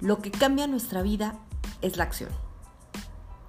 [0.00, 1.36] Lo que cambia nuestra vida
[1.80, 2.30] es la acción.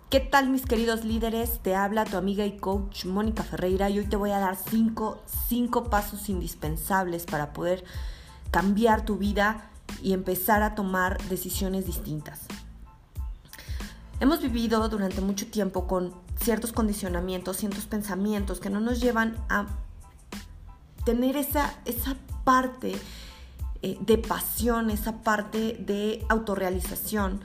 [0.09, 1.59] ¿Qué tal mis queridos líderes?
[1.61, 5.21] Te habla tu amiga y coach Mónica Ferreira y hoy te voy a dar cinco,
[5.49, 7.83] cinco pasos indispensables para poder
[8.51, 9.69] cambiar tu vida
[10.01, 12.39] y empezar a tomar decisiones distintas.
[14.21, 19.67] Hemos vivido durante mucho tiempo con ciertos condicionamientos, ciertos pensamientos que no nos llevan a
[21.03, 22.95] tener esa, esa parte
[23.81, 27.41] eh, de pasión, esa parte de autorrealización.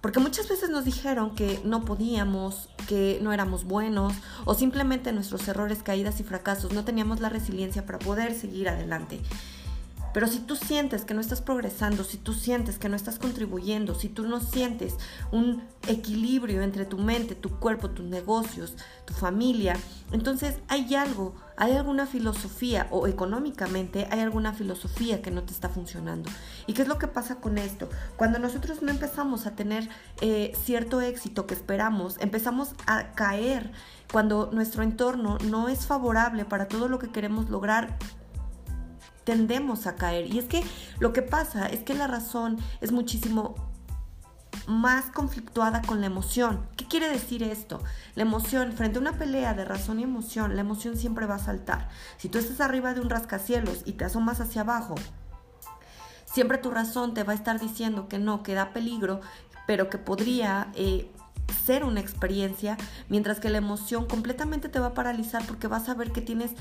[0.00, 4.14] Porque muchas veces nos dijeron que no podíamos, que no éramos buenos
[4.46, 9.20] o simplemente nuestros errores, caídas y fracasos no teníamos la resiliencia para poder seguir adelante.
[10.12, 13.94] Pero si tú sientes que no estás progresando, si tú sientes que no estás contribuyendo,
[13.94, 14.94] si tú no sientes
[15.30, 19.76] un equilibrio entre tu mente, tu cuerpo, tus negocios, tu familia,
[20.12, 25.68] entonces hay algo, hay alguna filosofía o económicamente hay alguna filosofía que no te está
[25.68, 26.30] funcionando.
[26.66, 27.88] ¿Y qué es lo que pasa con esto?
[28.16, 29.88] Cuando nosotros no empezamos a tener
[30.20, 33.70] eh, cierto éxito que esperamos, empezamos a caer
[34.10, 37.96] cuando nuestro entorno no es favorable para todo lo que queremos lograr
[39.24, 40.32] tendemos a caer.
[40.32, 40.62] Y es que
[40.98, 43.54] lo que pasa es que la razón es muchísimo
[44.66, 46.66] más conflictuada con la emoción.
[46.76, 47.82] ¿Qué quiere decir esto?
[48.14, 51.40] La emoción, frente a una pelea de razón y emoción, la emoción siempre va a
[51.40, 51.88] saltar.
[52.18, 54.94] Si tú estás arriba de un rascacielos y te asomas hacia abajo,
[56.24, 59.20] siempre tu razón te va a estar diciendo que no, que da peligro,
[59.66, 61.10] pero que podría eh,
[61.84, 62.76] una experiencia,
[63.08, 66.52] mientras que la emoción completamente te va a paralizar porque vas a ver que tienes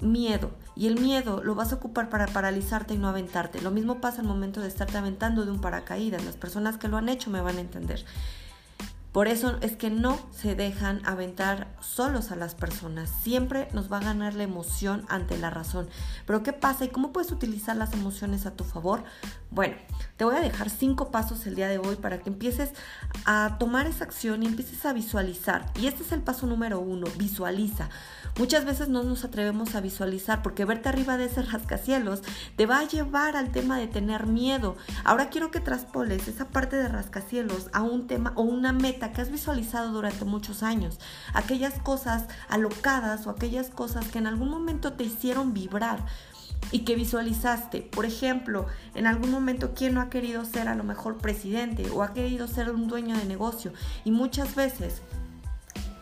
[0.00, 3.60] miedo y el miedo lo vas a ocupar para paralizarte y no aventarte.
[3.62, 6.24] Lo mismo pasa al momento de estarte aventando de un paracaídas.
[6.24, 8.04] Las personas que lo han hecho me van a entender.
[9.16, 13.08] Por eso es que no se dejan aventar solos a las personas.
[13.08, 15.88] Siempre nos va a ganar la emoción ante la razón.
[16.26, 19.04] Pero ¿qué pasa y cómo puedes utilizar las emociones a tu favor?
[19.50, 19.76] Bueno,
[20.18, 22.72] te voy a dejar cinco pasos el día de hoy para que empieces
[23.24, 25.64] a tomar esa acción y empieces a visualizar.
[25.80, 27.88] Y este es el paso número uno, visualiza.
[28.38, 32.20] Muchas veces no nos atrevemos a visualizar porque verte arriba de ese rascacielos
[32.56, 34.76] te va a llevar al tema de tener miedo.
[35.04, 39.22] Ahora quiero que traspoles esa parte de rascacielos a un tema o una meta que
[39.22, 40.98] has visualizado durante muchos años.
[41.34, 46.04] Aquellas cosas alocadas o aquellas cosas que en algún momento te hicieron vibrar
[46.72, 47.82] y que visualizaste.
[47.82, 52.02] Por ejemplo, en algún momento, ¿quién no ha querido ser a lo mejor presidente o
[52.02, 53.72] ha querido ser un dueño de negocio?
[54.04, 55.02] Y muchas veces,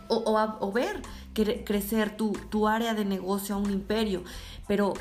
[0.09, 0.23] o,
[0.61, 4.23] o ver crecer tu área de negocio a un imperio,
[4.69, 4.95] pero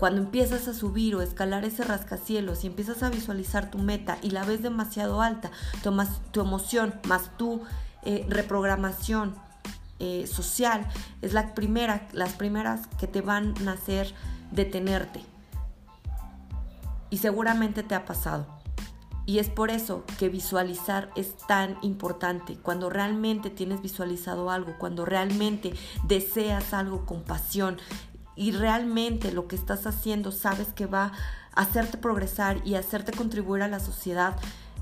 [0.00, 4.30] cuando empiezas a subir o escalar ese rascacielos y empiezas a visualizar tu meta y
[4.30, 5.50] la ves demasiado alta,
[5.82, 7.60] tomas tu emoción más tu
[8.02, 9.34] eh, reprogramación
[9.98, 10.88] eh, social,
[11.20, 14.14] es la primera, las primeras que te van a hacer
[14.50, 15.20] detenerte.
[17.10, 18.46] Y seguramente te ha pasado.
[19.26, 22.56] Y es por eso que visualizar es tan importante.
[22.56, 25.74] Cuando realmente tienes visualizado algo, cuando realmente
[26.04, 27.76] deseas algo con pasión
[28.40, 31.12] y realmente lo que estás haciendo sabes que va
[31.54, 34.34] a hacerte progresar y hacerte contribuir a la sociedad,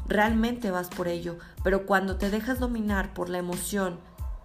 [0.07, 1.39] realmente vas por ello.
[1.65, 3.99] Pero cuando te dejas dominar por la emoción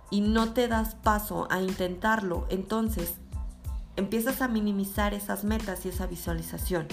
[0.09, 3.13] y no te das paso a intentarlo, entonces
[3.97, 6.87] empiezas a minimizar esas metas y esa visualización.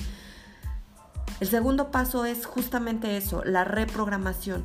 [1.40, 4.64] El segundo paso es justamente eso, la reprogramación.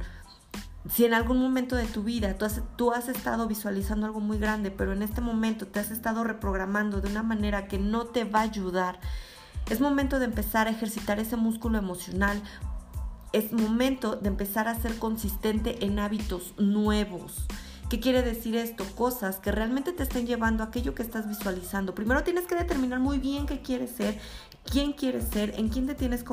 [0.90, 2.35] Si en algún momento de tu vida
[2.75, 7.01] tú has, estado visualizando algo muy grande, pero en este momento te has estado reprogramando
[7.01, 9.00] de una manera que no te va a ayudar,
[9.69, 12.40] es momento de empezar a ejercitar ese músculo emocional.
[13.34, 17.47] Es momento de empezar a ser consistente en hábitos nuevos.
[17.90, 18.84] ¿Qué quiere decir esto?
[18.96, 21.94] Cosas que realmente te estén llevando a aquello que estás visualizando.
[21.94, 24.19] Primero tienes que determinar muy bien qué quieres ser,
[24.63, 26.25] quién quieres ser, en quién te tienes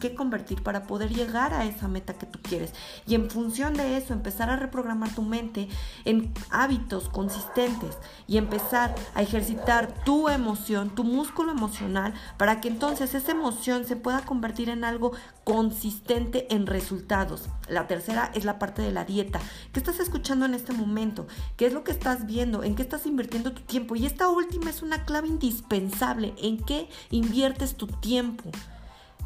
[0.00, 2.72] que convertir para poder llegar a esa meta que tú quieres.
[3.06, 5.68] Y en función de eso, empezar a reprogramar tu mente
[6.04, 7.96] en hábitos consistentes
[8.26, 13.94] y empezar a ejercitar tu emoción, tu músculo emocional, para que entonces esa emoción se
[13.94, 15.12] pueda convertir en algo
[15.46, 17.44] consistente en resultados.
[17.68, 19.38] La tercera es la parte de la dieta.
[19.72, 21.28] ¿Qué estás escuchando en este momento?
[21.56, 23.94] qué es lo que estás viendo, en qué estás invirtiendo tu tiempo.
[23.94, 28.50] Y esta última es una clave indispensable, en qué inviertes tu tiempo.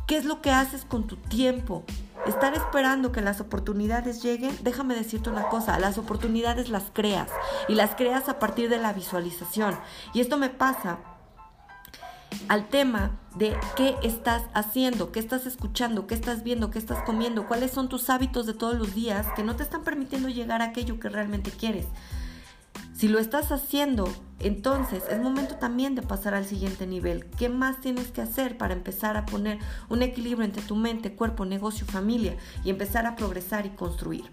[0.07, 1.85] ¿Qué es lo que haces con tu tiempo?
[2.27, 7.31] Estar esperando que las oportunidades lleguen, déjame decirte una cosa, las oportunidades las creas
[7.67, 9.75] y las creas a partir de la visualización.
[10.13, 10.99] Y esto me pasa
[12.49, 17.47] al tema de qué estás haciendo, qué estás escuchando, qué estás viendo, qué estás comiendo,
[17.47, 20.67] cuáles son tus hábitos de todos los días que no te están permitiendo llegar a
[20.67, 21.87] aquello que realmente quieres.
[22.95, 27.25] Si lo estás haciendo, entonces es momento también de pasar al siguiente nivel.
[27.39, 31.47] ¿Qué más tienes que hacer para empezar a poner un equilibrio entre tu mente, cuerpo,
[31.47, 34.31] negocio, familia y empezar a progresar y construir?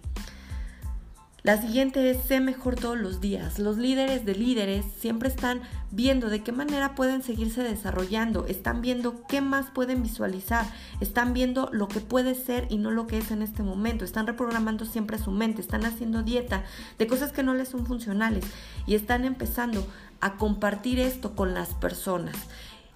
[1.47, 3.57] La siguiente es sé mejor todos los días.
[3.57, 5.61] Los líderes de líderes siempre están
[5.91, 10.65] viendo de qué manera pueden seguirse desarrollando, están viendo qué más pueden visualizar,
[10.99, 14.27] están viendo lo que puede ser y no lo que es en este momento, están
[14.27, 16.65] reprogramando siempre su mente, están haciendo dieta
[16.97, 18.43] de cosas que no les son funcionales
[18.85, 19.87] y están empezando
[20.19, 22.35] a compartir esto con las personas.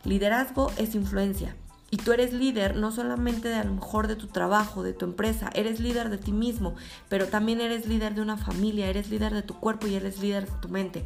[0.04, 1.56] Liderazgo es influencia.
[1.94, 5.04] Y tú eres líder no solamente de a lo mejor de tu trabajo, de tu
[5.04, 6.76] empresa, eres líder de ti mismo,
[7.10, 10.50] pero también eres líder de una familia, eres líder de tu cuerpo y eres líder
[10.50, 11.06] de tu mente.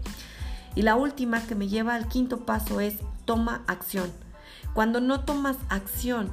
[0.76, 4.12] Y la última que me lleva al quinto paso es toma acción.
[4.76, 6.30] Cuando no tomas acción,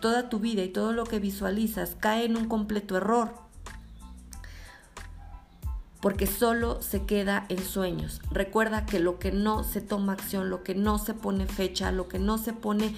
[0.00, 3.34] toda tu vida y todo lo que visualizas cae en un completo error.
[6.00, 8.20] Porque solo se queda en sueños.
[8.32, 12.08] Recuerda que lo que no se toma acción, lo que no se pone fecha, lo
[12.08, 12.96] que no se pone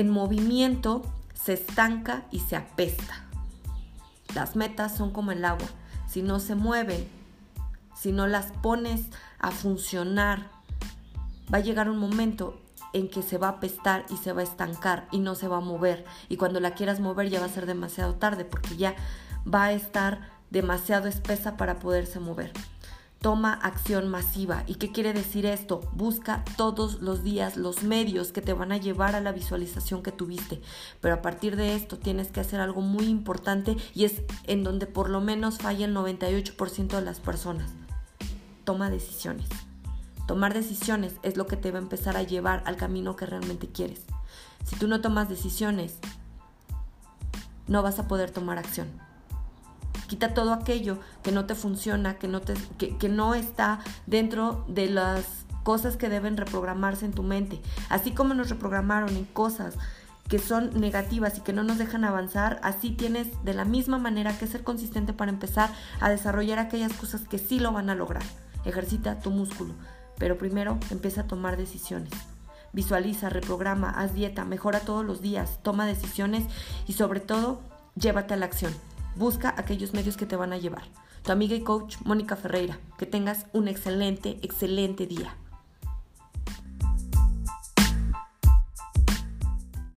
[0.00, 1.02] en movimiento
[1.34, 3.26] se estanca y se apesta.
[4.34, 5.68] Las metas son como el agua.
[6.08, 7.06] Si no se mueven,
[7.94, 9.02] si no las pones
[9.38, 10.50] a funcionar,
[11.52, 12.58] va a llegar un momento
[12.94, 15.58] en que se va a apestar y se va a estancar y no se va
[15.58, 16.06] a mover.
[16.30, 18.96] Y cuando la quieras mover ya va a ser demasiado tarde porque ya
[19.46, 22.54] va a estar demasiado espesa para poderse mover.
[23.20, 24.64] Toma acción masiva.
[24.66, 25.82] ¿Y qué quiere decir esto?
[25.92, 30.10] Busca todos los días los medios que te van a llevar a la visualización que
[30.10, 30.62] tuviste.
[31.02, 34.86] Pero a partir de esto tienes que hacer algo muy importante y es en donde
[34.86, 37.70] por lo menos falla el 98% de las personas.
[38.64, 39.48] Toma decisiones.
[40.26, 43.68] Tomar decisiones es lo que te va a empezar a llevar al camino que realmente
[43.68, 44.00] quieres.
[44.64, 45.98] Si tú no tomas decisiones,
[47.66, 48.88] no vas a poder tomar acción.
[50.10, 53.78] Quita todo aquello que no te funciona, que no, te, que, no está
[54.08, 57.60] dentro de las cosas que deben reprogramarse en tu mente.
[57.90, 59.76] Así como nos reprogramaron en cosas
[60.26, 64.36] que son negativas y que no nos dejan avanzar, así tienes de la misma manera
[64.36, 65.70] que ser consistente para empezar
[66.00, 68.24] a desarrollar aquellas cosas que sí lo van a lograr.
[68.64, 69.74] Ejercita tu músculo,
[70.18, 72.10] pero primero empieza a tomar decisiones.
[72.72, 76.42] Visualiza, reprograma, haz dieta, mejora todos los días, toma decisiones
[76.88, 77.60] y sobre todo,
[77.94, 78.74] llévate a la acción.
[79.20, 80.84] Busca aquellos medios que te van a llevar.
[81.22, 82.78] Tu amiga y coach Mónica Ferreira.
[82.96, 85.36] Que tengas un excelente, excelente día.